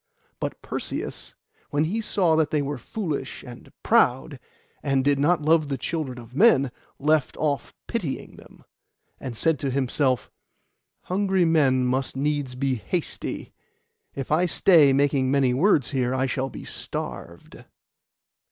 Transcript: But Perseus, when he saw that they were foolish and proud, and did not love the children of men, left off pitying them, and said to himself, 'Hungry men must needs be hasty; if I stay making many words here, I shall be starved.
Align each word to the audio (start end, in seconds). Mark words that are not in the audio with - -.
But 0.39 0.59
Perseus, 0.63 1.35
when 1.69 1.83
he 1.83 2.01
saw 2.01 2.35
that 2.37 2.49
they 2.49 2.63
were 2.63 2.79
foolish 2.79 3.43
and 3.43 3.71
proud, 3.83 4.39
and 4.81 5.05
did 5.05 5.19
not 5.19 5.43
love 5.43 5.67
the 5.67 5.77
children 5.77 6.17
of 6.17 6.35
men, 6.35 6.71
left 6.97 7.37
off 7.37 7.71
pitying 7.85 8.35
them, 8.37 8.63
and 9.19 9.37
said 9.37 9.59
to 9.59 9.69
himself, 9.69 10.31
'Hungry 11.03 11.45
men 11.45 11.85
must 11.85 12.17
needs 12.17 12.55
be 12.55 12.73
hasty; 12.77 13.53
if 14.15 14.31
I 14.31 14.47
stay 14.47 14.91
making 14.91 15.29
many 15.29 15.53
words 15.53 15.91
here, 15.91 16.15
I 16.15 16.25
shall 16.25 16.49
be 16.49 16.63
starved. 16.65 17.63